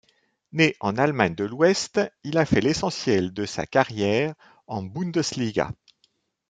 Né 0.51 0.75
en 0.79 0.97
Allemagne 0.97 1.35
de 1.35 1.43
l'Ouest, 1.43 2.01
il 2.23 2.39
a 2.39 2.47
fait 2.47 2.59
l'essentiel 2.59 3.33
de 3.35 3.45
sa 3.45 3.67
carrière 3.67 4.33
en 4.65 4.81
Bundesliga. 4.81 5.73